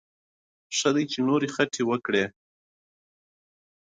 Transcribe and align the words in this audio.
ښه 0.77 0.89
ده 0.95 1.03
چې 1.11 1.19
نورې 1.27 1.47
خټې 1.55 1.83
وکړي. 1.89 2.23